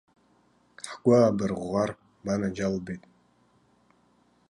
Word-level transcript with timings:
Ҳгәы 0.89 1.13
аабырӷәӷәар, 1.17 1.91
банаџьалбеит. 2.23 3.03